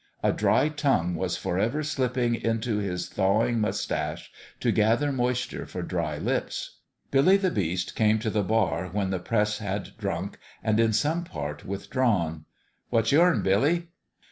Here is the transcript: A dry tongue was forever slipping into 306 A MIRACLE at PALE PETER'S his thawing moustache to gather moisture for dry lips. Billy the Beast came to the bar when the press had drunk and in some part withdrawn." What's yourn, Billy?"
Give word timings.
A 0.23 0.31
dry 0.33 0.67
tongue 0.69 1.13
was 1.13 1.37
forever 1.37 1.83
slipping 1.83 2.33
into 2.33 2.71
306 2.71 2.71
A 2.71 2.71
MIRACLE 2.71 2.73
at 2.73 2.73
PALE 2.73 2.75
PETER'S 2.81 2.97
his 2.97 3.13
thawing 3.53 3.61
moustache 3.61 4.31
to 4.59 4.71
gather 4.71 5.11
moisture 5.11 5.65
for 5.67 5.83
dry 5.83 6.17
lips. 6.17 6.77
Billy 7.11 7.37
the 7.37 7.51
Beast 7.51 7.95
came 7.95 8.17
to 8.17 8.31
the 8.31 8.41
bar 8.41 8.87
when 8.87 9.11
the 9.11 9.19
press 9.19 9.59
had 9.59 9.95
drunk 9.99 10.39
and 10.63 10.79
in 10.79 10.91
some 10.91 11.23
part 11.23 11.65
withdrawn." 11.65 12.45
What's 12.89 13.11
yourn, 13.11 13.43
Billy?" 13.43 13.89